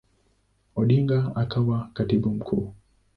Odinga 0.75 1.31
akawa 1.35 1.89
Katibu 1.93 2.29
Mkuu. 2.29 2.73